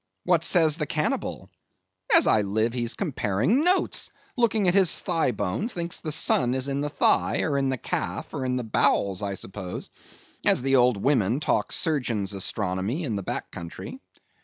What 0.23 0.43
says 0.43 0.77
the 0.77 0.87
Cannibal? 0.87 1.51
As 2.15 2.25
I 2.25 2.41
live 2.41 2.73
he's 2.73 2.95
comparing 2.95 3.63
notes; 3.63 4.09
looking 4.35 4.67
at 4.67 4.73
his 4.73 4.99
thigh 4.99 5.29
bone; 5.29 5.67
thinks 5.69 5.99
the 5.99 6.11
sun 6.11 6.55
is 6.55 6.67
in 6.67 6.81
the 6.81 6.89
thigh, 6.89 7.41
or 7.41 7.55
in 7.55 7.69
the 7.69 7.77
calf, 7.77 8.33
or 8.33 8.43
in 8.43 8.55
the 8.55 8.63
bowels, 8.63 9.21
I 9.21 9.35
suppose, 9.35 9.91
as 10.43 10.63
the 10.63 10.75
old 10.75 10.97
women 10.97 11.39
talk 11.39 11.71
Surgeon's 11.71 12.33
Astronomy 12.33 13.03
in 13.03 13.15
the 13.15 13.21
back 13.21 13.51
country. 13.51 13.99